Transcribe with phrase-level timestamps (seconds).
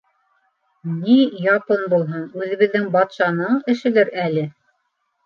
[1.01, 1.17] —Ни
[1.55, 4.47] япон булһын, үҙебеҙҙең батшаның эшелер әле.